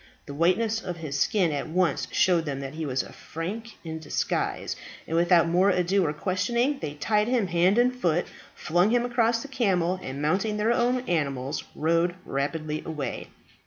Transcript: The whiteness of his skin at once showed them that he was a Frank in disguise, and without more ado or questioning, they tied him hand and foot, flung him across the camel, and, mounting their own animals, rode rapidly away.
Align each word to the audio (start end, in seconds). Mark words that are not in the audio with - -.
The 0.25 0.33
whiteness 0.33 0.81
of 0.81 0.97
his 0.97 1.19
skin 1.19 1.51
at 1.51 1.69
once 1.69 2.07
showed 2.11 2.45
them 2.45 2.59
that 2.61 2.73
he 2.73 2.87
was 2.87 3.03
a 3.03 3.13
Frank 3.13 3.75
in 3.83 3.99
disguise, 3.99 4.75
and 5.05 5.15
without 5.15 5.47
more 5.47 5.69
ado 5.69 6.03
or 6.07 6.11
questioning, 6.11 6.79
they 6.79 6.95
tied 6.95 7.27
him 7.27 7.45
hand 7.45 7.77
and 7.77 7.95
foot, 7.95 8.25
flung 8.55 8.89
him 8.89 9.05
across 9.05 9.43
the 9.43 9.47
camel, 9.47 9.99
and, 10.01 10.19
mounting 10.19 10.57
their 10.57 10.71
own 10.73 11.01
animals, 11.01 11.63
rode 11.75 12.15
rapidly 12.25 12.81
away. 12.83 13.27